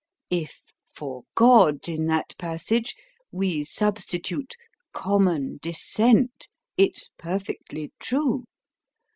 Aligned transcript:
If 0.31 0.63
for 0.91 1.25
GOD 1.35 1.87
in 1.87 2.07
that 2.07 2.35
passage 2.39 2.95
we 3.31 3.63
substitute 3.63 4.55
COMMON 4.93 5.59
DESCENT, 5.61 6.49
it's 6.75 7.11
perfectly 7.19 7.91
true. 7.99 8.45